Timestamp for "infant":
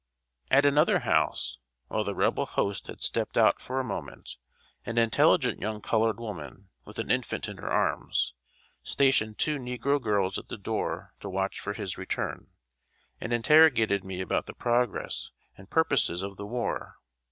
7.11-7.47